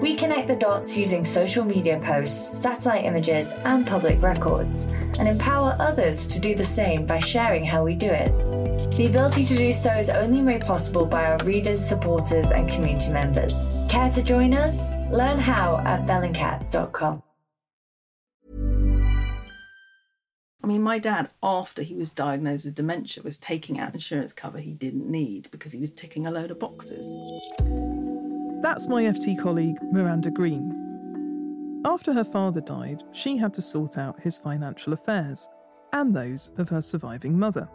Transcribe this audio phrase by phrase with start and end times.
[0.00, 4.84] We connect the dots using social media posts, satellite images, and public records,
[5.18, 8.32] and empower others to do the same by sharing how we do it.
[8.96, 13.10] The ability to do so is only made possible by our readers, supporters, and community
[13.10, 13.54] members.
[13.88, 14.90] Care to join us?
[15.10, 17.22] Learn how at bellingcat.com.
[20.64, 24.58] I mean, my dad, after he was diagnosed with dementia, was taking out insurance cover
[24.58, 27.04] he didn't need because he was ticking a load of boxes.
[28.62, 31.82] That's my FT colleague, Miranda Green.
[31.84, 35.48] After her father died, she had to sort out his financial affairs
[35.92, 37.68] and those of her surviving mother.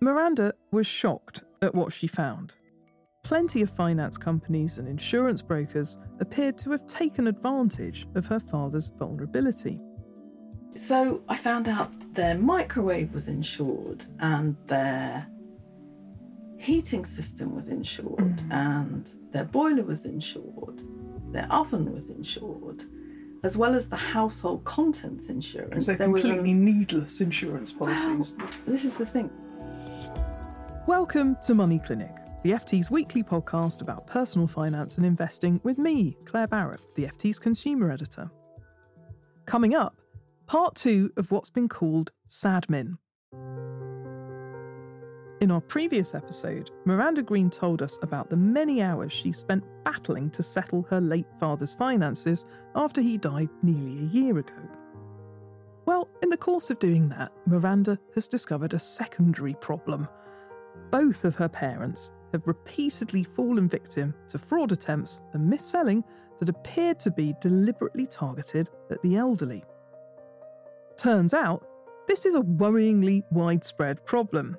[0.00, 2.54] Miranda was shocked at what she found.
[3.22, 8.88] Plenty of finance companies and insurance brokers appeared to have taken advantage of her father's
[8.98, 9.80] vulnerability.
[10.76, 15.24] So I found out their microwave was insured and their
[16.56, 18.52] heating system was insured Mm.
[18.52, 20.82] and their boiler was insured,
[21.32, 22.84] their oven was insured,
[23.42, 25.86] as well as the household contents insurance.
[25.86, 28.34] So There was a- completely needless insurance policies.
[28.66, 29.30] This is the thing.
[30.86, 32.10] Welcome to Money Clinic,
[32.42, 37.38] the FT's weekly podcast about personal finance and investing with me, Claer Barrett, the FT's
[37.38, 38.30] consumer editor.
[39.46, 39.96] Coming up,
[40.46, 42.98] part two of what's been called Sadmin.
[45.42, 50.30] In our previous episode, Miranda Green told us about the many hours she spent battling
[50.30, 54.54] to settle her late father's finances after he died nearly a year ago.
[55.84, 60.06] Well, in the course of doing that, Miranda has discovered a secondary problem.
[60.92, 66.04] Both of her parents have repeatedly fallen victim to fraud attempts and mis-selling
[66.38, 69.64] that appeared to be deliberately targeted at the elderly.
[70.96, 71.66] Turns out,
[72.06, 74.56] this is a worryingly widespread problem.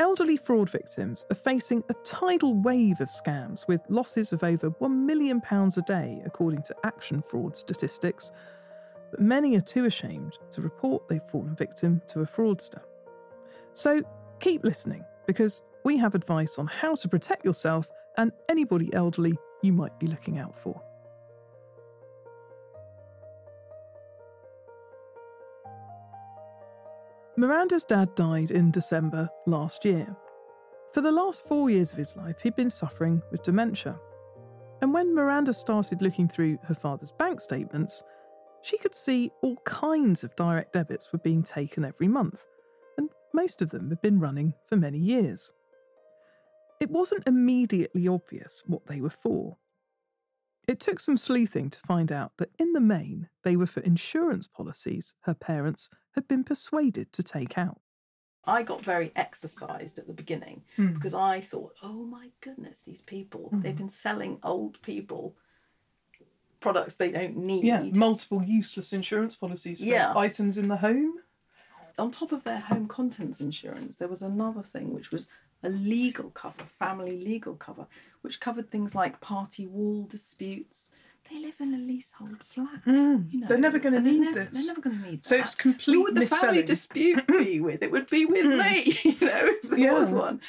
[0.00, 4.90] Elderly fraud victims are facing a tidal wave of scams with losses of over £1
[4.92, 8.30] million a day, according to Action Fraud statistics,
[9.10, 12.80] but many are too ashamed to report they've fallen victim to a fraudster.
[13.72, 14.00] So
[14.38, 19.72] keep listening because we have advice on how to protect yourself and anybody elderly you
[19.72, 20.80] might be looking out for.
[27.38, 30.16] Miranda's dad died in December last year.
[30.92, 33.96] For the last four years of his life, he'd been suffering with dementia.
[34.82, 38.02] And when Miranda started looking through her father's bank statements,
[38.62, 42.44] she could see all kinds of direct debits were being taken every month,
[42.96, 45.52] and most of them had been running for many years.
[46.80, 49.56] It wasn't immediately obvious what they were for.
[50.68, 54.46] It took some sleuthing to find out that in the main, they were for insurance
[54.46, 57.80] policies her parents had been persuaded to take out.
[58.44, 60.92] I got very exercised at the beginning Hmm.
[60.92, 65.36] because I thought, oh my goodness, these people, they've been selling old people
[66.60, 67.64] products they don't need.
[67.64, 70.12] Yeah, multiple useless insurance policies for Yeah.
[70.16, 71.14] items in the home.
[71.98, 75.28] on top of their home contents insurance, there was another thing which was
[75.62, 77.86] a legal cover, family legal cover,
[78.22, 80.90] which covered things like party wall disputes.
[81.30, 82.84] They live in a leasehold flat.
[82.86, 84.54] Mm, you know, they're never and they're need this.
[84.54, 85.28] They're never going to need that.
[85.28, 86.66] So it's complete Who would the family mis-selling.
[86.66, 87.82] dispute be with?
[87.82, 89.92] It would be with me, you know, if there Yeah.
[89.92, 90.40] was one.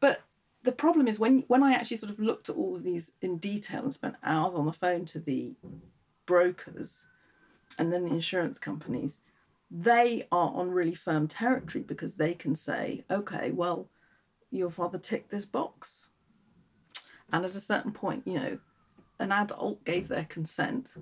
[0.00, 0.20] But
[0.64, 3.38] the problem is when when I actually sort of looked at all of these in
[3.38, 5.52] detail and spent hours on the phone to the
[6.26, 7.04] brokers
[7.78, 9.20] and then the insurance companies,
[9.70, 13.88] they are on really firm territory because they can say, okay, well,
[14.50, 16.08] your father ticked this box.
[17.32, 18.58] And at a certain point, you know,
[19.18, 20.94] an adult gave their consent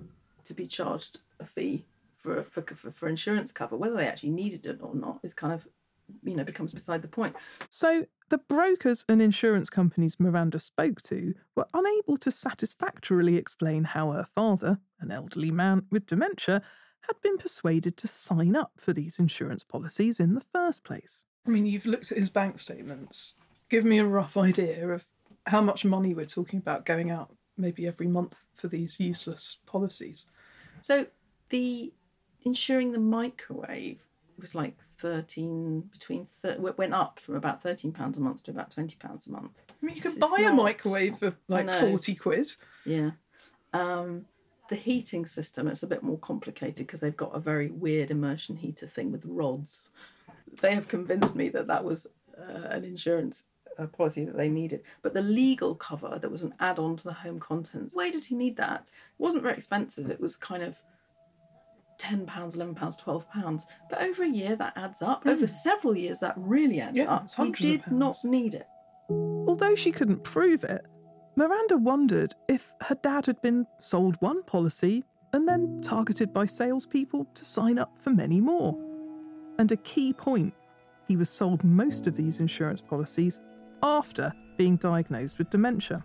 [0.43, 1.85] to be charged a fee
[2.17, 3.75] for, for, for, for insurance cover.
[3.75, 5.67] Whether they actually needed it or not is kind of,
[6.23, 7.35] you know, becomes beside the point.
[7.69, 14.11] So the brokers and insurance companies Miranda spoke to were unable to satisfactorily explain how
[14.11, 16.61] her father, an elderly man with dementia,
[17.01, 21.25] had been persuaded to sign up for these insurance policies in the first place.
[21.45, 23.35] I mean, you've looked at his bank statements.
[23.69, 25.03] Give me a rough idea of
[25.45, 30.27] how much money we're talking about going out maybe every month for these useless policies.
[30.81, 31.07] So
[31.49, 31.93] the
[32.43, 34.01] insuring the microwave
[34.39, 38.71] was like 13 between thir- went up from about 13 pounds a month to about
[38.71, 39.51] 20 pounds a month.
[39.69, 42.51] I mean, you is buy a microwave for like 40 quid.
[42.85, 43.11] yeah.
[43.73, 44.25] Um
[44.67, 48.55] the heating system it's a bit more complicated because they've got a very weird immersion
[48.55, 49.89] heater thing with rods.
[50.61, 52.07] They have convinced me that that was
[52.37, 53.43] uh, an insurance
[53.77, 54.83] a policy that they needed.
[55.01, 58.25] But the legal cover that was an add on to the home contents, why did
[58.25, 58.81] he need that?
[58.87, 58.91] It
[59.21, 60.09] wasn't very expensive.
[60.09, 60.79] It was kind of
[61.99, 63.61] £10, £11, £12.
[63.89, 65.23] But over a year, that adds up.
[65.23, 65.31] Mm.
[65.31, 67.29] Over several years, that really adds yeah, up.
[67.33, 68.67] He did not need it.
[69.09, 70.85] Although she couldn't prove it,
[71.35, 77.27] Miranda wondered if her dad had been sold one policy and then targeted by salespeople
[77.33, 78.77] to sign up for many more.
[79.59, 80.53] And a key point
[81.07, 83.39] he was sold most of these insurance policies
[83.83, 86.03] after being diagnosed with dementia.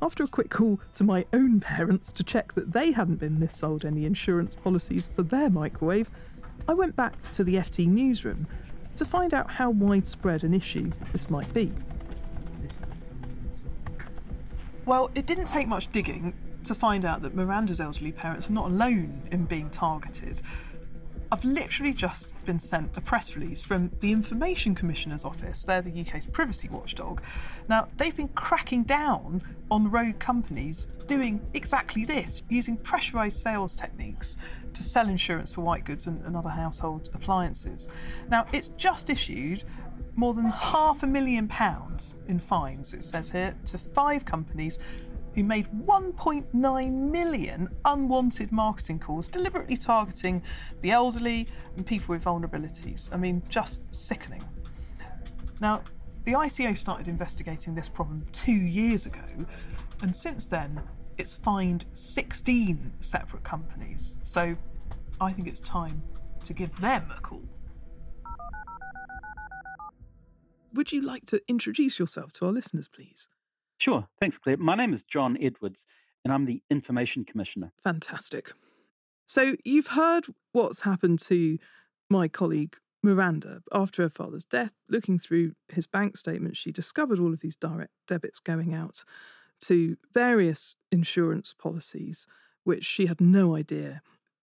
[0.00, 3.84] After a quick call to my own parents to check that they hadn't been missold
[3.84, 6.10] any insurance policies for their microwave,
[6.68, 8.46] I went back to the FT newsroom
[8.96, 11.72] to find out how widespread an issue this might be.
[14.84, 16.32] Well, it didn't take much digging
[16.64, 20.42] to find out that Miranda's elderly parents are not alone in being targeted.
[21.30, 25.64] I've literally just been sent a press release from the Information Commissioner's Office.
[25.64, 27.22] They're the UK's privacy watchdog.
[27.68, 34.38] Now, they've been cracking down on rogue companies doing exactly this, using pressurised sales techniques
[34.72, 37.88] to sell insurance for white goods and, and other household appliances.
[38.30, 39.64] Now, it's just issued
[40.16, 44.78] more than half a million pounds in fines, it says here, to five companies
[45.38, 50.42] who made 1.9 million unwanted marketing calls, deliberately targeting
[50.80, 51.46] the elderly
[51.76, 53.08] and people with vulnerabilities.
[53.14, 54.42] I mean, just sickening.
[55.60, 55.84] Now,
[56.24, 59.46] the ICO started investigating this problem two years ago,
[60.02, 60.82] and since then,
[61.18, 64.18] it's fined 16 separate companies.
[64.24, 64.56] So
[65.20, 66.02] I think it's time
[66.42, 67.44] to give them a call.
[70.74, 73.28] Would you like to introduce yourself to our listeners, please?
[73.78, 74.08] Sure.
[74.20, 74.56] Thanks, Claer.
[74.56, 75.86] My name is John Edwards,
[76.24, 77.72] and I'm the Information Commissioner.
[77.84, 78.52] Fantastic.
[79.26, 81.58] So, you've heard what's happened to
[82.10, 84.72] my colleague Miranda after her father's death.
[84.88, 89.04] Looking through his bank statements, she discovered all of these direct debits going out
[89.60, 92.26] to various insurance policies,
[92.64, 94.02] which she had no idea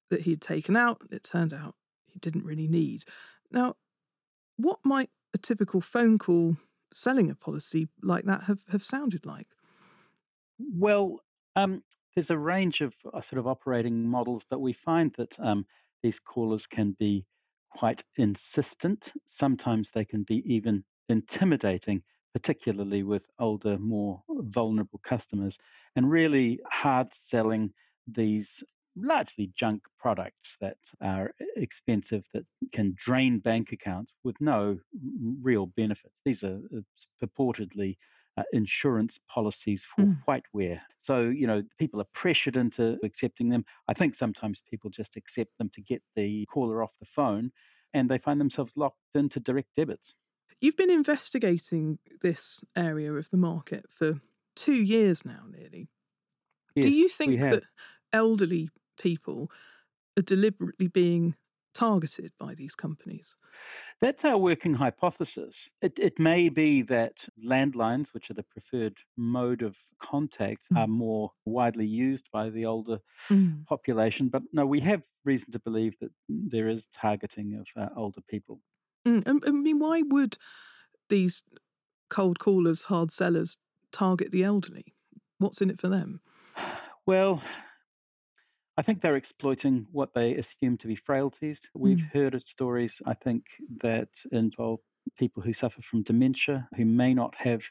[0.09, 1.01] that he had taken out.
[1.11, 3.03] It turned out he didn't really need.
[3.51, 3.75] Now,
[4.55, 6.55] what might a typical phone call
[6.95, 9.47] selling a policy like that have, have sounded like?
[10.57, 11.19] Well,
[11.55, 11.83] um,
[12.15, 15.65] there's a range of uh, sort of operating models, but we find that um,
[16.01, 17.25] these callers can be
[17.69, 19.11] quite insistent.
[19.27, 22.01] Sometimes they can be even intimidating,
[22.33, 25.57] particularly with older, more vulnerable customers,
[25.97, 27.73] and really hard selling
[28.07, 28.63] these
[28.97, 34.77] largely junk products that are expensive that can drain bank accounts with no
[35.41, 36.15] real benefits.
[36.23, 36.81] These are uh,
[37.23, 37.97] purportedly
[38.37, 40.17] uh, insurance policies for mm.
[40.27, 40.81] whiteware.
[40.99, 43.65] So, you know, people are pressured into accepting them.
[43.87, 47.51] I think sometimes people just accept them to get the caller off the phone
[47.93, 50.15] and they find themselves locked into direct debits.
[50.59, 54.19] You've been investigating this area of the market for
[54.55, 55.89] two years now, nearly.
[56.75, 57.63] Yes, Do you think that
[58.11, 59.49] elderly people
[60.17, 61.35] are deliberately being
[61.75, 63.35] targeted by these companies?
[64.01, 65.69] That's our working hypothesis.
[65.81, 70.79] It, it may be that landlines, which are the preferred mode of contact, mm.
[70.79, 72.99] are more widely used by the older
[73.29, 73.65] mm.
[73.67, 74.29] population.
[74.29, 78.61] But no, we have reason to believe that there is targeting of uh, older people.
[79.05, 79.43] Mm.
[79.45, 80.37] I mean, why would
[81.09, 81.43] these
[82.09, 83.57] cold callers, hard sellers
[83.91, 84.93] target the elderly?
[85.37, 86.21] What's in it for them?
[87.07, 87.43] Well,
[88.77, 91.61] I think they're exploiting what they assume to be frailties.
[91.73, 92.11] We've mm.
[92.11, 93.45] heard of stories, I think,
[93.77, 94.79] that involve
[95.17, 97.63] people who suffer from dementia, who may not have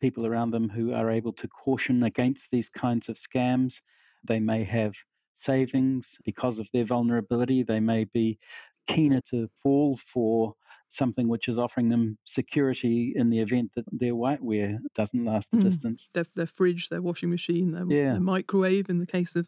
[0.00, 3.80] people around them who are able to caution against these kinds of scams.
[4.24, 4.94] They may have
[5.36, 7.62] savings because of their vulnerability.
[7.62, 8.38] They may be
[8.86, 10.54] keener to fall for
[10.90, 15.58] something which is offering them security in the event that their whiteware doesn't last the
[15.58, 15.64] mm.
[15.64, 16.08] distance.
[16.14, 18.12] Their, their, fridge, their washing machine, their, yeah.
[18.12, 19.46] their microwave, in the case of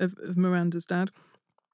[0.00, 1.10] of, of Miranda's dad.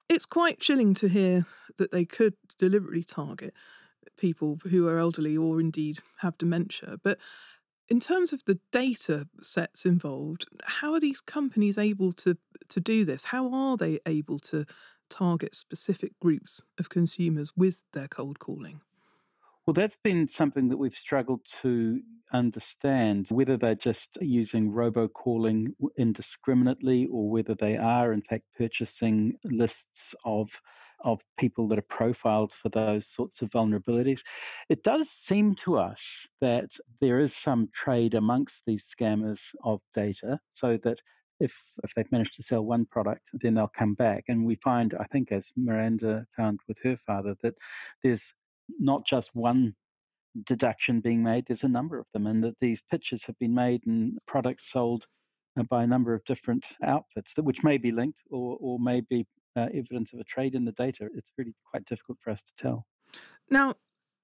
[0.09, 1.47] It's quite chilling to hear
[1.79, 3.55] that they could deliberately target
[4.17, 6.99] people who are elderly or indeed have dementia.
[7.03, 7.19] But
[7.89, 12.37] in terms of the data sets involved, how are these companies able to,
[12.69, 13.25] to do this?
[13.25, 14.67] How are they able to
[15.11, 18.81] target specific groups of consumers with their cold calling?
[19.67, 22.01] Well, that's been something that we've struggled to
[22.35, 30.15] understand whether they're just using robocalling indiscriminately or whether they are, in fact, purchasing lists
[30.25, 30.61] of
[31.01, 34.23] of people that are profiled for those sorts of vulnerabilities.
[34.71, 40.41] It does seem to us that there is some trade amongst these scammers of data
[40.53, 41.01] so that
[41.41, 44.25] if if they've managed to sell one product, then they'll come back.
[44.29, 47.55] And we find, I think, as Miranda found with her father, that
[48.03, 48.33] there's
[48.79, 49.75] not just one
[50.45, 51.45] deduction being made.
[51.47, 55.07] There's a number of them, and that these pitches have been made and products sold
[55.59, 59.01] uh, by a number of different outfits, that which may be linked or or may
[59.01, 61.09] be uh, evidence of a trade in the data.
[61.15, 62.87] It's really quite difficult for us to tell.
[63.51, 63.75] Now,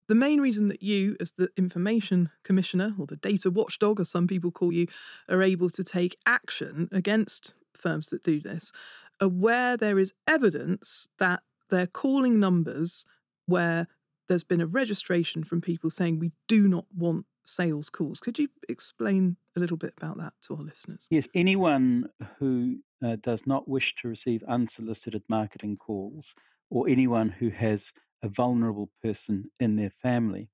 [0.08, 4.26] the main reason that you, as the information commissioner or the data watchdog, as some
[4.26, 4.88] people call you,
[5.28, 8.72] are able to take action against firms that do this
[9.20, 13.04] are where there is evidence that they're calling numbers
[13.46, 13.86] where
[14.30, 18.20] there's been a registration from people saying we do not want sales calls.
[18.20, 21.08] Could you explain a little bit about that to our listeners?
[21.10, 22.08] Yes, anyone
[22.38, 26.36] who uh, does not wish to receive unsolicited marketing calls
[26.70, 27.90] or anyone who has
[28.22, 30.48] a vulnerable person in their family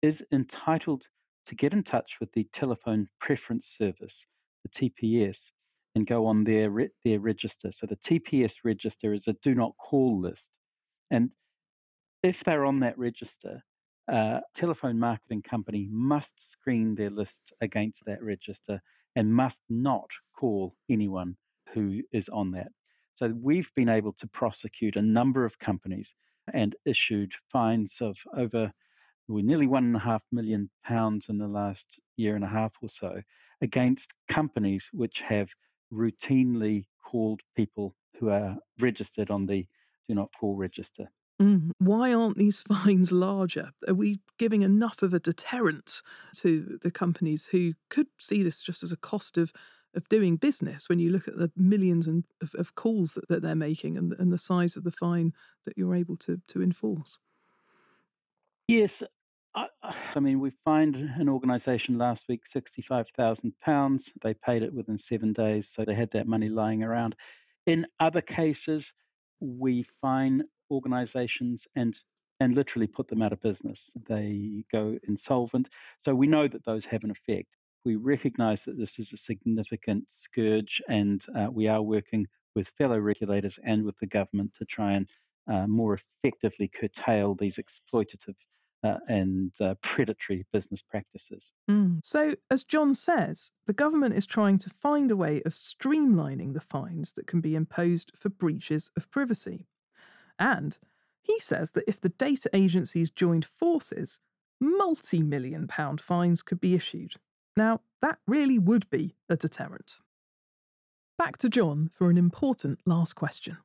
[0.00, 1.04] is entitled
[1.46, 4.26] to get in touch with the telephone preference service,
[4.62, 5.50] the TPS,
[5.96, 7.72] and go on their re- their register.
[7.72, 10.50] So the TPS register is a do not call list,
[11.10, 11.32] and
[12.22, 13.62] if they're on that register,
[14.08, 18.80] a telephone marketing company must screen their list against that register
[19.14, 21.36] and must not call anyone
[21.74, 22.68] who is on that.
[23.14, 26.14] So we've been able to prosecute a number of companies
[26.52, 28.72] and issued fines of over
[29.28, 32.74] well, nearly one and a half million pounds in the last year and a half
[32.80, 33.20] or so
[33.60, 35.50] against companies which have
[35.92, 39.66] routinely called people who are registered on the
[40.08, 41.10] do not call register.
[41.40, 41.70] Mm.
[41.78, 43.70] Why aren't these fines larger?
[43.86, 46.02] Are we giving enough of a deterrent
[46.38, 49.52] to the companies who could see this just as a cost of
[49.94, 53.40] of doing business when you look at the millions and of, of calls that, that
[53.40, 55.32] they're making and, and the size of the fine
[55.64, 57.18] that you're able to to enforce?
[58.66, 59.02] Yes,
[59.54, 64.12] I, I mean we fined an organisation last week sixty five thousand pounds.
[64.22, 67.16] They paid it within seven days, so they had that money lying around.
[67.66, 68.92] In other cases,
[69.40, 72.00] we fine organizations and
[72.40, 73.90] and literally put them out of business.
[74.08, 75.68] They go insolvent.
[75.96, 77.56] So we know that those have an effect.
[77.84, 82.98] We recognize that this is a significant scourge, and uh, we are working with fellow
[82.98, 85.08] regulators and with the government to try and
[85.48, 88.36] uh, more effectively curtail these exploitative
[88.84, 91.52] uh, and uh, predatory business practices.
[91.70, 92.00] Mm.
[92.04, 96.60] So, as John says, the government is trying to find a way of streamlining the
[96.60, 99.66] fines that can be imposed for breaches of privacy.
[100.38, 100.78] And
[101.22, 104.20] he says that if the data agencies joined forces,
[104.60, 107.14] multi million pound fines could be issued.
[107.56, 109.96] Now, that really would be a deterrent.
[111.16, 113.58] Back to John for an important last question.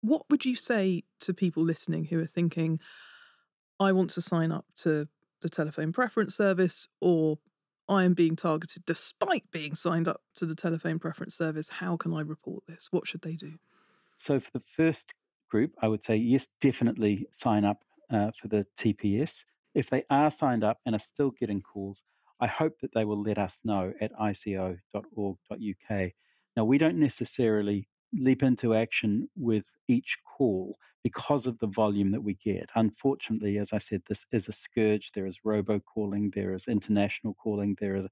[0.00, 2.78] What would you say to people listening who are thinking,
[3.80, 5.08] I want to sign up to
[5.40, 7.38] the telephone preference service, or
[7.88, 11.68] I am being targeted despite being signed up to the telephone preference service?
[11.68, 12.88] How can I report this?
[12.92, 13.54] What should they do?
[14.16, 15.12] So, for the first
[15.50, 19.44] group, I would say yes, definitely sign up uh, for the TPS.
[19.74, 22.02] If they are signed up and are still getting calls,
[22.40, 26.10] I hope that they will let us know at ico.org.uk.
[26.56, 32.22] Now, we don't necessarily leap into action with each call because of the volume that
[32.22, 32.70] we get.
[32.74, 35.12] Unfortunately, as I said, this is a scourge.
[35.12, 38.06] There is robocalling, there is international calling, there is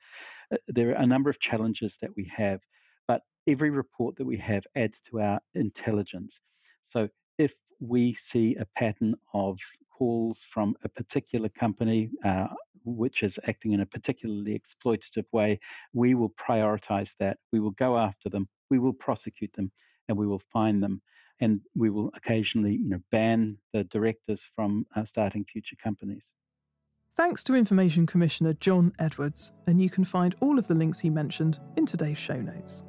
[0.52, 2.60] uh, there are a number of challenges that we have.
[3.08, 6.40] But every report that we have adds to our intelligence.
[6.84, 7.08] So
[7.42, 9.58] if we see a pattern of
[9.90, 12.46] calls from a particular company uh,
[12.84, 15.58] which is acting in a particularly exploitative way,
[15.92, 17.38] we will prioritize that.
[17.52, 18.48] We will go after them.
[18.70, 19.70] We will prosecute them
[20.08, 21.02] and we will find them.
[21.40, 26.34] And we will occasionally, you know, ban the directors from uh, starting future companies.
[27.16, 31.10] Thanks to Information Commissioner John Edwards, and you can find all of the links he
[31.10, 32.84] mentioned in today's show notes.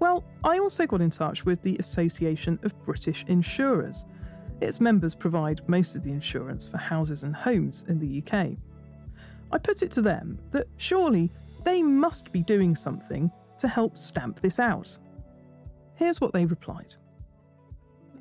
[0.00, 4.04] Well, I also got in touch with the Association of British Insurers.
[4.60, 8.56] Its members provide most of the insurance for houses and homes in the UK.
[9.52, 11.30] I put it to them that surely
[11.64, 14.98] they must be doing something to help stamp this out.
[15.94, 16.96] Here's what they replied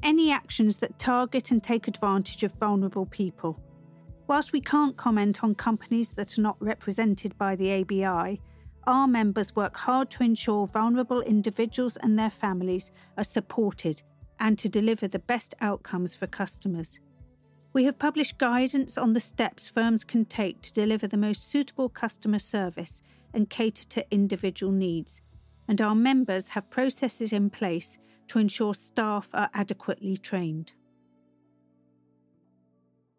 [0.03, 3.59] Any actions that target and take advantage of vulnerable people.
[4.27, 8.39] Whilst we can't comment on companies that are not represented by the ABI,
[8.85, 14.03] our members work hard to ensure vulnerable individuals and their families are supported
[14.39, 16.99] and to deliver the best outcomes for customers.
[17.71, 21.89] We have published guidance on the steps firms can take to deliver the most suitable
[21.89, 23.01] customer service
[23.33, 25.21] and cater to individual needs,
[25.67, 27.97] and our members have processes in place
[28.27, 30.73] to ensure staff are adequately trained.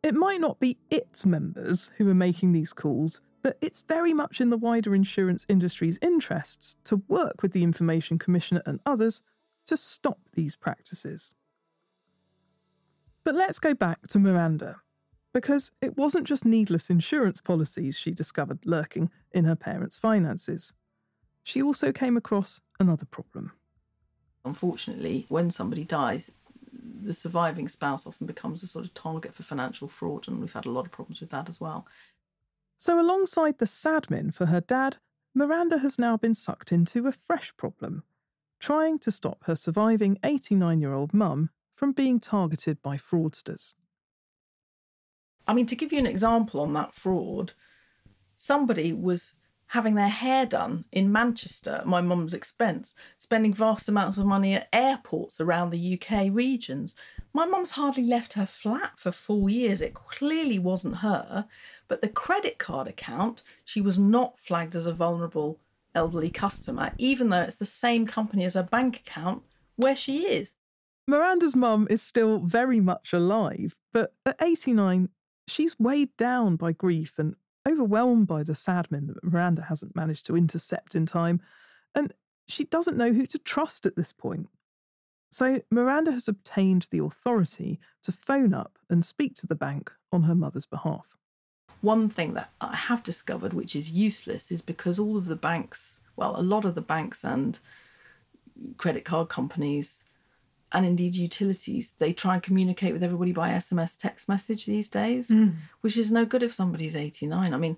[0.03, 4.41] It might not be its members who are making these calls, but it's very much
[4.41, 9.21] in the wider insurance industry's interests to work with the Information Commissioner and others
[9.67, 11.35] to stop these practices.
[13.23, 14.77] But let's go back to Miranda.
[15.35, 20.73] Because it wasn't just needless insurance policies she discovered lurking in her parents' finances.
[21.43, 23.53] She also came across another problem.
[24.47, 26.31] Unfortunately, when somebody dies,
[26.73, 30.65] the surviving spouse often becomes a sort of target for financial fraud, and we've had
[30.65, 31.87] a lot of problems with that as well.
[32.79, 34.99] So, alongside the sadmin for her dad,
[35.35, 38.05] Miranda has now been sucked into a fresh problem
[38.65, 43.75] trying to stop her surviving 89 year old mum from being targeted by fraudsters.
[45.47, 47.53] I mean, to give you an example on that fraud,
[48.37, 49.35] somebody was
[49.69, 54.55] having their hair done in Manchester at my mum's expense, spending vast amounts of money
[54.55, 56.95] at airports around the UK regions.
[57.37, 59.83] My mum's hardly left her flat for four years.
[59.83, 61.47] It clearly wasn't her.
[61.89, 65.59] But the credit card account, she was not flagged as a vulnerable
[65.97, 69.43] elderly customer, even though it's the same company as her bank account
[69.75, 70.53] where she is.
[71.09, 75.09] Miranda's mum is still very much alive, but at 89,
[75.49, 77.35] she's weighed down by grief and
[77.69, 81.41] overwhelmed by the sadmin that Miranda hasn't managed to intercept in time,
[81.95, 82.13] and
[82.49, 84.49] she doesn't know who to trust at this point.
[85.35, 90.23] So Miranda has obtained the authority to phone up and speak to the bank on
[90.23, 91.17] her mother's behalf.
[91.81, 95.99] One thing that I have discovered, which is useless, is because all of the banks,
[96.15, 97.59] well, a lot of the banks and
[98.77, 100.05] credit card companies
[100.71, 105.31] and indeed utilities, they try and communicate with everybody by SMS text message these days,
[105.31, 105.57] mm.
[105.81, 107.53] which is no good if somebody's 89.
[107.53, 107.77] I mean,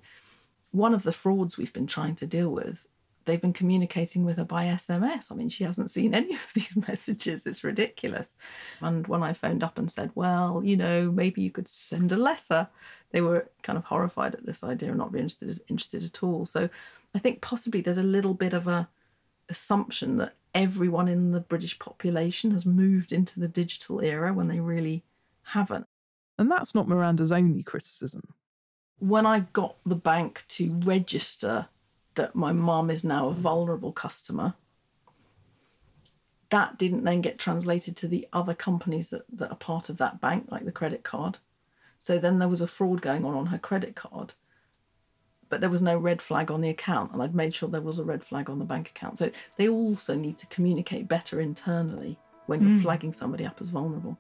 [0.73, 2.87] one of the frauds we've been trying to deal with,
[3.27, 5.31] they've been communicating with her by SMS.
[5.31, 7.47] I mean, she hasn't seen any of these messages.
[7.47, 8.37] It's ridiculous.
[8.81, 12.17] And when I phoned up and said, well, you know, maybe you could send a
[12.17, 12.69] letter,
[13.11, 16.47] they were kind of horrified at this idea and not very interested, interested at all.
[16.47, 16.69] So
[17.15, 18.89] I think possibly there's a little bit of a
[19.49, 24.61] assumption that everyone in the British population has moved into the digital era when they
[24.61, 25.05] really
[25.43, 25.87] haven't.
[26.39, 28.23] And that's not Miranda's only criticism.
[28.99, 31.69] When I got the bank to register
[32.17, 34.55] that my mum is now a vulnerable customer,
[36.51, 40.21] that didn't then get translated to the other companies that, that are part of that
[40.21, 41.39] bank, like the credit card.
[42.01, 44.35] So then there was a fraud going on on her credit card
[45.49, 47.99] but there was no red flag on the account, and I'd made sure there was
[47.99, 49.19] a red flag on the bank account.
[49.19, 52.83] So they also need to communicate better internally when you're mm.
[52.83, 54.19] flagging somebody up as vulnerable.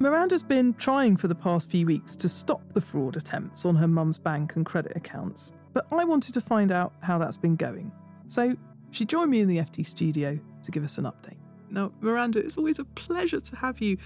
[0.00, 3.88] Miranda's been trying for the past few weeks to stop the fraud attempts on her
[3.88, 7.92] mum's bank and credit accounts, but I wanted to find out how that's been going.
[8.26, 8.56] So
[8.90, 11.36] she joined me in the FT studio to give us an update.
[11.70, 13.96] Now, Miranda, it's always a pleasure to have you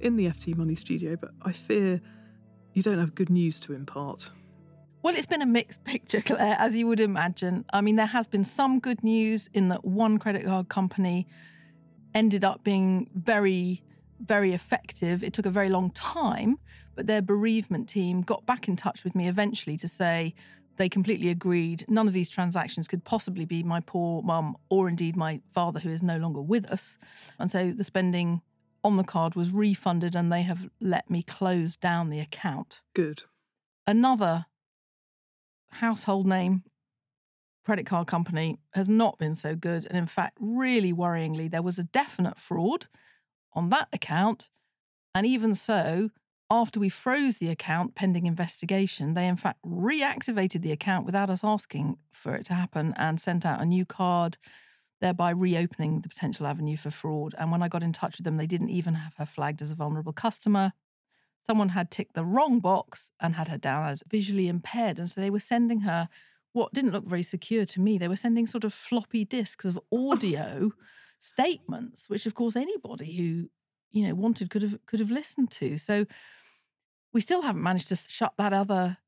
[0.00, 2.00] in the FT Money studio, but I fear
[2.72, 4.30] you don't have good news to impart.
[5.02, 7.66] Well, it's been a mixed picture, Claer, as you would imagine.
[7.72, 11.28] I mean, there has been some good news in that one credit card company
[12.16, 13.84] ended up being very,
[14.18, 15.22] very effective.
[15.22, 16.58] It took a very long time,
[16.96, 20.34] but their bereavement team got back in touch with me eventually to say
[20.76, 25.16] they completely agreed none of these transactions could possibly be my poor mum or indeed
[25.16, 26.98] my father, who is no longer with us.
[27.38, 28.42] And so the spending
[28.84, 32.80] on the card was refunded and they have let me close down the account.
[32.94, 33.24] Good.
[33.86, 34.46] Another
[35.70, 36.64] household name
[37.64, 39.86] credit card company has not been so good.
[39.86, 42.86] And in fact, really worryingly, there was a definite fraud
[43.52, 44.48] on that account.
[45.14, 46.10] And even so,
[46.52, 51.42] after we froze the account pending investigation, they in fact reactivated the account without us
[51.42, 54.36] asking for it to happen and sent out a new card,
[55.00, 57.34] thereby reopening the potential avenue for fraud.
[57.38, 59.70] And when I got in touch with them, they didn't even have her flagged as
[59.70, 60.72] a vulnerable customer
[61.44, 64.98] someone had ticked the wrong box and had her down as visually impaired.
[64.98, 66.08] And so they were sending her
[66.52, 67.98] what didn't look very secure to me.
[67.98, 70.72] They were sending sort of floppy disks of audio
[71.18, 73.48] statements, which of course anybody who,
[73.90, 75.78] you know, wanted could have could have listened to.
[75.78, 76.06] So
[77.12, 78.98] we still haven't managed to shut that other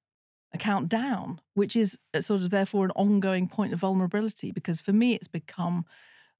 [0.52, 4.52] account down, which is sort of therefore an ongoing point of vulnerability.
[4.52, 5.84] Because for me, it's become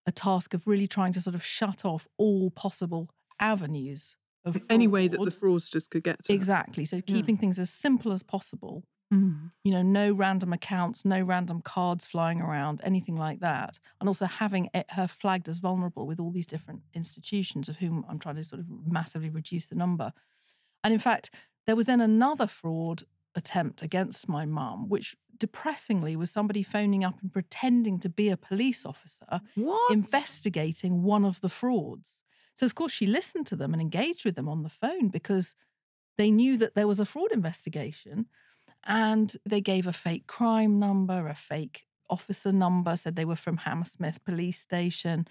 [0.07, 4.87] a task of really trying to sort of shut off all possible avenues of any
[4.87, 7.41] way that the fraudsters could get to exactly so keeping yeah.
[7.41, 9.51] things as simple as possible mm.
[9.65, 14.27] you know no random accounts no random cards flying around anything like that and also
[14.27, 18.37] having it, her flagged as vulnerable with all these different institutions of whom i'm trying
[18.37, 20.13] to sort of massively reduce the number
[20.83, 21.31] and in fact
[21.67, 27.21] there was then another fraud attempt against my mum which depressingly was somebody phoning up
[27.21, 29.93] and pretending to be a police officer what?
[29.93, 32.17] investigating one of the frauds
[32.57, 35.55] so, of course, she listened to them and engaged with them on the phone because
[36.17, 38.27] they knew that there was a fraud investigation.
[38.87, 43.59] And they gave a fake crime number, a fake officer number, said they were from
[43.59, 45.27] Hammersmith Police Station,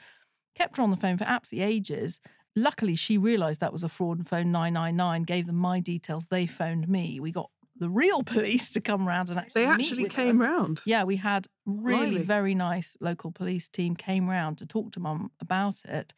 [0.55, 2.19] kept her on the phone for absolutely ages.
[2.55, 6.27] Luckily, she realised that was a fraud and phoned 999, gave them my details.
[6.27, 7.19] They phoned me.
[7.19, 10.47] We got the real police to come round and actually They actually came us.
[10.47, 10.81] round.
[10.85, 15.31] Yeah, we had really very nice local police team came round to talk to mum
[15.41, 16.13] about it.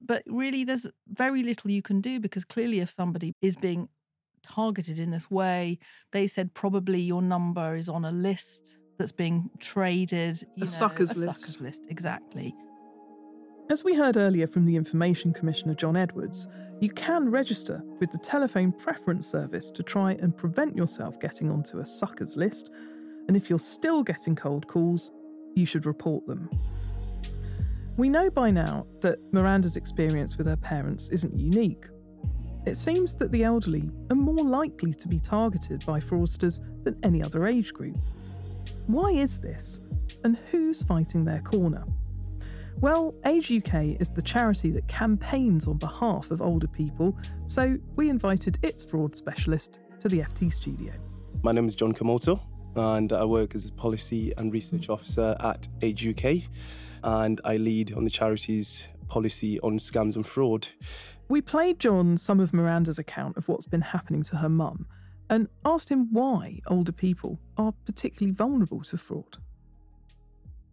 [0.00, 3.88] But really, there's very little you can do because clearly, if somebody is being
[4.42, 5.78] targeted in this way,
[6.12, 10.40] they said probably your number is on a list that's being traded.
[10.54, 11.40] you know, suckers a list.
[11.40, 12.54] Suckers list, exactly.
[13.70, 16.48] As we heard earlier from the Information Commissioner John Edwards,
[16.80, 21.80] you can register with the Telephone Preference Service to try and prevent yourself getting onto
[21.80, 22.70] a suckers list.
[23.26, 25.10] And if you're still getting cold calls,
[25.54, 26.48] you should report them.
[27.98, 31.84] We know by now that Miranda's experience with her parents isn't unique.
[32.64, 37.22] It seems that the elderly are more likely to be targeted by fraudsters than any
[37.22, 37.98] other age group.
[38.86, 39.82] Why is this?
[40.24, 41.84] And who's fighting their corner?
[42.80, 48.08] Well, Age UK is the charity that campaigns on behalf of older people, so we
[48.08, 50.92] invited its fraud specialist to the FT studio.
[51.42, 52.40] My name is John Kamoto,
[52.76, 56.48] and I work as a policy and research officer at Age UK,
[57.02, 60.68] and I lead on the charity's policy on scams and fraud.
[61.28, 64.86] We played John some of Miranda's account of what's been happening to her mum
[65.28, 69.38] and asked him why older people are particularly vulnerable to fraud.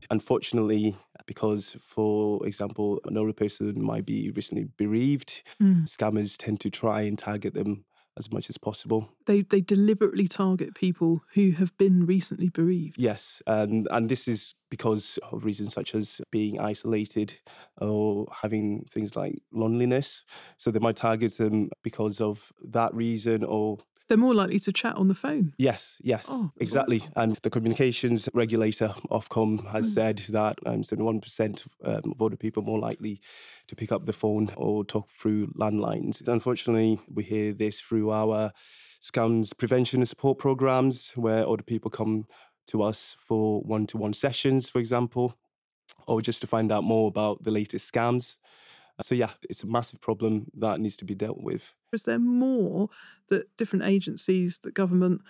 [0.10, 5.86] Unfortunately, because, for example, an older person might be recently bereaved, Mm.
[5.88, 7.86] scammers tend to try and target them
[8.18, 9.10] as much as possible.
[9.26, 12.96] They, they deliberately target people who have been recently bereaved.
[12.98, 17.34] Yes, and and this is because of reasons such as being isolated
[17.82, 20.24] or having things like loneliness.
[20.58, 24.96] So they might target them because of that reason or They're more likely to chat
[24.96, 25.54] on the phone.
[25.58, 27.04] Yes, yes, Oh, exactly.
[27.15, 29.94] And the communications regulator, Ofcom, has Mm.
[29.94, 33.20] said that um, 71% um, of older people are more likely
[33.68, 36.28] to pick up the phone or talk through landlines.
[36.28, 38.52] Unfortunately, we hear this through our
[39.02, 42.26] scams prevention and support programs, where older people come
[42.68, 45.36] to us for one to one sessions, for example,
[46.08, 48.38] or just to find out more about the latest scams.
[49.01, 51.73] So, yeah, it's a massive problem that needs to be dealt with.
[51.91, 52.89] Is there more
[53.29, 55.21] that different agencies, the government,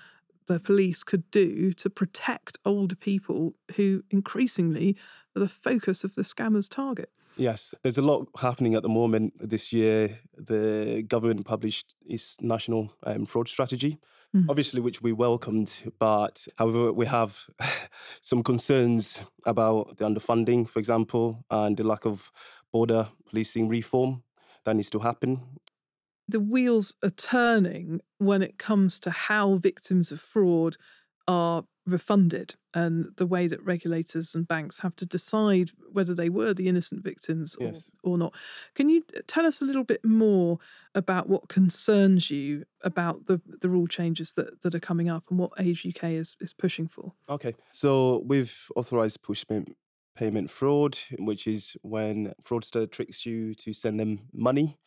[0.47, 4.95] the police could do to protect older people who increasingly
[5.35, 7.09] are the focus of the scammers' target?
[7.37, 9.33] Yes, there's a lot happening at the moment.
[9.39, 13.99] This year, the government published its national um, fraud strategy,
[14.35, 14.47] Mm.
[14.49, 15.71] obviously, which we welcomed.
[15.97, 17.45] But however, we have
[18.21, 22.31] some concerns about the underfunding, for example, and the lack of
[22.75, 24.21] border policing reform
[24.65, 25.41] that needs to happen.
[26.27, 30.75] The wheels are turning when it comes to how victims of fraud
[31.25, 36.53] are refunded and the way that regulators and banks have to decide whether they were
[36.53, 37.89] the innocent victims or, Yes.
[38.03, 38.35] or not.
[38.73, 40.57] Can you uh, tell us a little bit more
[40.93, 45.39] about what concerns you about the, the rule changes that, that are coming up and
[45.39, 47.13] what Age UK is, is pushing for?
[47.29, 47.53] Okay.
[47.71, 49.77] So we've authorized push payment,
[50.15, 54.77] payment fraud, which is when fraudster tricks you to send them money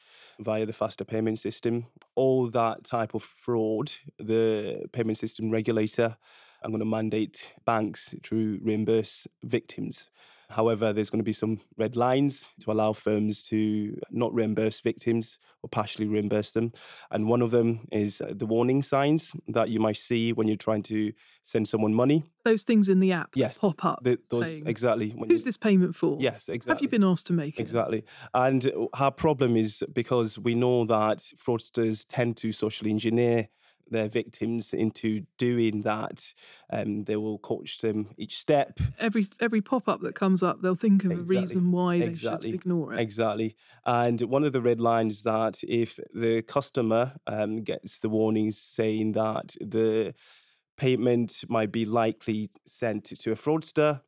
[0.41, 1.87] via the faster payment system.
[2.15, 6.17] All that type of fraud, the payment system regulator,
[6.63, 10.11] I'm going to mandate banks to reimburse victims.
[10.51, 15.39] However, there's going to be some red lines to allow firms to not reimburse victims
[15.63, 16.73] or partially reimburse them.
[17.11, 20.57] And one of them is uh, the warning signs that you might see when you're
[20.57, 21.13] trying to
[21.45, 22.25] send someone money.
[22.45, 25.11] Those things in the app Yes, pop up the- those saying, exactly.
[25.11, 26.17] when who's this payment for?
[26.19, 26.75] Yes, exactly.
[26.77, 27.61] Have you been asked to make it?
[27.61, 28.05] Exactly.
[28.33, 33.49] And our problem is because we know that fraudsters tend to socially engineer
[33.91, 36.33] their victims into doing that.
[36.71, 38.79] Um, they will coach them each step.
[38.99, 42.07] Every every pop up that comes up, they'll think of Exactly, a reason why they
[42.07, 43.01] exactly, should ignore it.
[43.01, 43.57] Exactly.
[43.85, 48.59] And one of the red lines is that if the customer um, gets the warnings
[48.59, 50.15] saying that the
[50.77, 54.03] payment might be likely sent to a fraudster,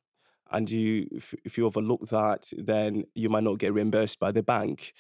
[0.51, 4.43] and you if, if you overlook that, then you might not get reimbursed by the
[4.43, 4.93] bank.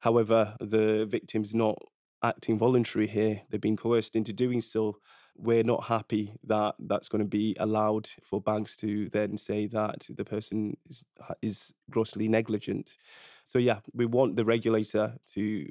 [0.00, 1.78] However, the victim's not
[2.22, 4.98] acting voluntary here; they've been coerced into doing so.
[5.36, 10.06] We're not happy that that's going to be allowed for banks to then say that
[10.08, 11.04] the person is
[11.40, 12.96] is grossly negligent.
[13.44, 15.68] So yeah, we want the regulator to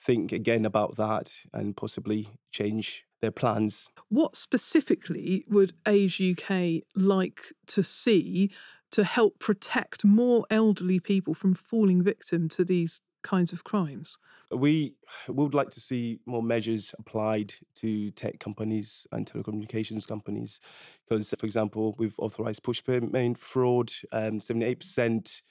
[0.00, 3.88] think again about that and possibly change their plans.
[4.08, 8.50] What specifically would Age UK like to see
[8.92, 14.18] to help protect more elderly people from falling victim to these kinds of crimes?
[14.52, 14.96] We
[15.28, 20.60] would like to see more measures applied to tech companies and telecommunications companies,
[21.08, 23.92] because, for example, we've authorised push payment fraud.
[24.12, 25.42] Um, Seventy-eight percent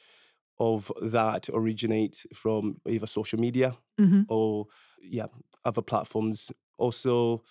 [0.60, 4.30] of that originate from either social media Mhm.
[4.30, 4.68] or
[5.02, 5.28] yeah
[5.66, 6.52] other platforms.
[6.78, 7.44] Also,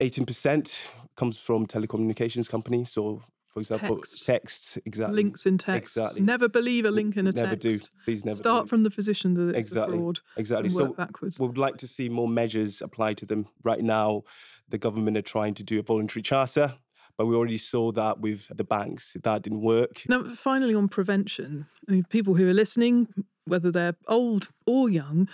[0.00, 0.82] eighteen percent
[1.16, 2.90] comes from telecommunications companies.
[2.90, 4.26] So, for example, Texts.
[4.26, 5.96] texts exactly Links in texts.
[5.96, 6.22] Exactly.
[6.22, 7.64] Never believe a link in a never text.
[7.64, 7.84] Never do.
[8.04, 8.68] Please never Start do.
[8.68, 9.96] from the position that it's Exactly.
[9.96, 10.68] a fraud exactly.
[10.70, 11.38] So work backwards.
[11.38, 13.46] we would like to see more measures applied to them.
[13.62, 14.22] Right now,
[14.68, 16.74] the government are trying to do a voluntary charter,
[17.18, 19.16] but we already saw that with the banks.
[19.22, 20.02] That didn't work.
[20.08, 23.08] Now, finally, on prevention, I mean, people who are listening,
[23.44, 25.28] whether they're old or young,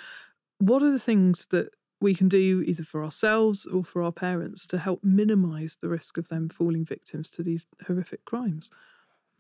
[0.59, 1.68] what are the things that
[2.00, 6.16] we can do either for ourselves or for our parents to help minimise the risk
[6.16, 8.70] of them falling victims to these horrific crimes?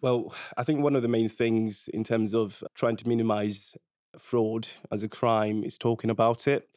[0.00, 3.74] Well, I think one of the main things in terms of trying to minimize
[4.18, 6.68] fraud as a crime is talking about it.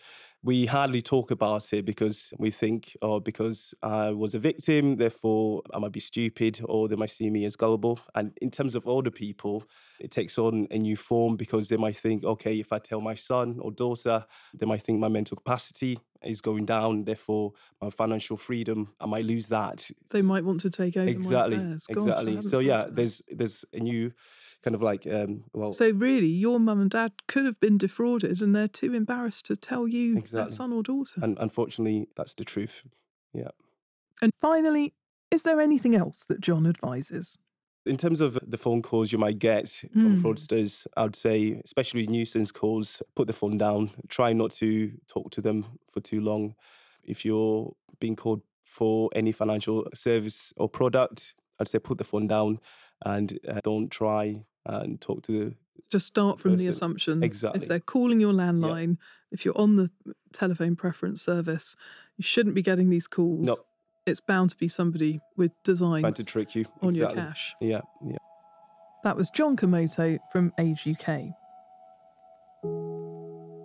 [0.43, 5.62] We hardly talk about it because we think, oh, because I was a victim, therefore
[5.71, 7.99] I might be stupid or they might see me as gullible.
[8.15, 9.63] And in terms of older people,
[9.99, 13.13] it takes on a new form because they might think, okay, if I tell my
[13.13, 18.38] son or daughter, they might think my mental capacity is going down, therefore my financial
[18.38, 19.89] freedom, I might lose that.
[20.10, 21.88] They might want to take over exactly, my affairs.
[21.88, 22.41] Gosh, exactly.
[22.41, 24.12] So yeah, there's there's a new
[24.63, 28.41] kind of like um well So really, your mum and dad could have been defrauded,
[28.41, 30.54] and they're too embarrassed to tell you, Exactly.
[30.54, 31.19] son or daughter.
[31.24, 32.84] and unfortunately that's the truth.
[33.34, 33.52] Yeah.
[34.21, 34.93] And finally,
[35.32, 37.38] is there anything else that John advises?
[37.86, 39.91] In terms of the phone calls you might get Mm.
[40.04, 43.89] from fraudsters, I would say, especially nuisance calls, put the phone down.
[44.08, 46.54] Try not to talk to them for too long.
[47.04, 52.28] If you're being called for any financial service or product, I'd say put the phone
[52.28, 52.60] down
[53.04, 55.56] and uh, don't try and talk to the
[55.89, 57.62] Just start from the assumption Exactly.
[57.62, 58.97] if they're calling your landline,
[59.32, 59.89] if you're on the
[60.34, 61.76] telephone preference service,
[62.17, 63.47] you shouldn't be getting these calls.
[63.47, 63.58] No.
[64.06, 67.56] It's bound to be somebody with designs to trick you on your cash.
[67.62, 68.17] Yeah, yeah.
[69.04, 71.30] That was John Komoto from Age UK.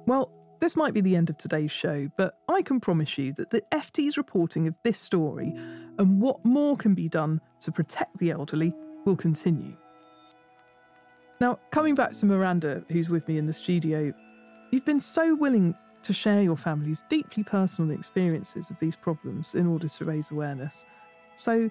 [0.07, 0.31] Well,
[0.61, 3.63] this might be the end of today's show, but I can promise you that the
[3.73, 5.55] FT's reporting of this story
[5.99, 9.77] and what more can be done to protect the elderly will continue.
[11.41, 14.13] Now, coming back to Miranda, who's with me in the studio,
[14.71, 19.67] you've been so willing to share your family's deeply personal experiences of these problems in
[19.67, 20.87] order to raise awareness.
[21.35, 21.71] So,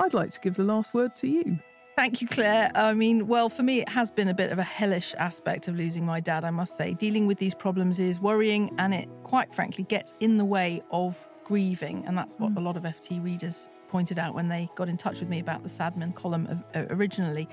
[0.00, 1.58] I'd like to give the last word to you.
[1.96, 2.70] Thank you, Claer.
[2.76, 5.74] I mean, well, for me, it has been a bit of a hellish aspect of
[5.74, 6.94] losing my dad, I must say.
[6.94, 11.28] Dealing with these problems is worrying and it, quite frankly, gets in the way of
[11.42, 12.04] grieving.
[12.06, 12.58] And that's what mm.
[12.58, 15.64] a lot of FT readers pointed out when they got in touch with me about
[15.64, 17.48] the Sadmin column of, originally.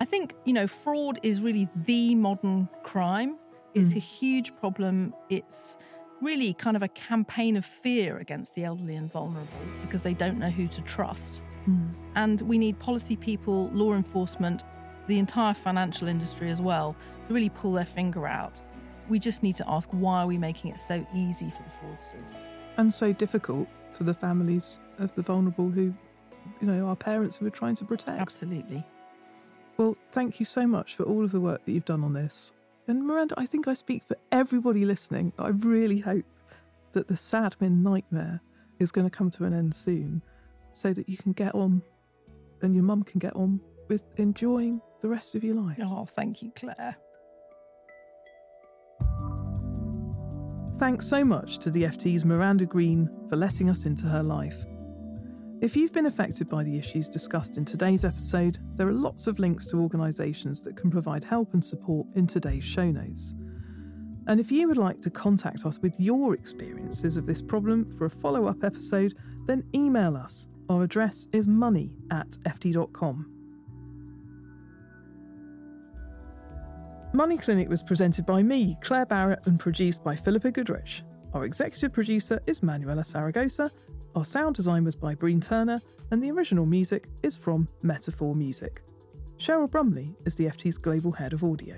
[0.00, 3.36] I think, you know, fraud is really the modern crime.
[3.74, 3.96] It's mm.
[3.96, 5.14] a huge problem.
[5.28, 5.76] It's
[6.20, 9.48] really kind of a campaign of fear against the elderly and vulnerable
[9.82, 11.42] because they don't know who to trust.
[11.68, 11.94] Mm.
[12.16, 14.64] And we need policy people, law enforcement,
[15.06, 16.96] the entire financial industry as well
[17.28, 18.60] to really pull their finger out.
[19.08, 22.34] We just need to ask why are we making it so easy for the fraudsters?
[22.76, 25.92] and so difficult for the families of the vulnerable who,
[26.60, 28.20] you know, our parents who we're trying to protect.
[28.20, 28.84] Absolutely.
[29.80, 32.52] Well, thank you so much for all of the work that you've done on this.
[32.86, 35.32] And Miranda, I think I speak for everybody listening.
[35.38, 36.26] I really hope
[36.92, 38.42] that the Sadmin nightmare
[38.78, 40.20] is going to come to an end soon
[40.74, 41.80] so that you can get on
[42.60, 45.78] and your mum can get on with enjoying the rest of your life.
[45.86, 46.94] Oh, thank you, Claer.
[50.78, 54.62] Thanks so much to the FT's Miranda Green for letting us into her life.
[55.60, 59.38] If you've been affected by the issues discussed in today's episode, there are lots of
[59.38, 63.34] links to organisations that can provide help and support in today's show notes.
[64.26, 68.06] And if you would like to contact us with your experiences of this problem for
[68.06, 69.14] a follow up episode,
[69.46, 70.48] then email us.
[70.70, 73.30] Our address is money at ft.com.
[77.12, 81.02] Money Clinic was presented by me, Claer Barrett, and produced by Philippa Goodrich.
[81.34, 83.70] Our executive producer is Manuela Saragosa.
[84.16, 88.82] Our sound design was by Breen Turner, and the original music is from Metaphor Music.
[89.38, 91.76] Cheryl Brumley is the FT's global head of audio.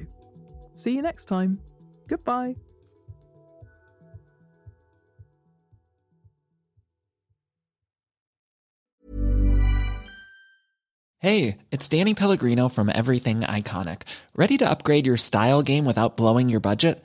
[0.74, 1.60] See you next time.
[2.08, 2.56] Goodbye.
[11.20, 14.02] Hey, it's Danny Pellegrino from Everything Iconic.
[14.34, 17.04] Ready to upgrade your style game without blowing your budget?